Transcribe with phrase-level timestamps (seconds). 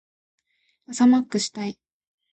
[0.87, 1.77] 朝マックしたい。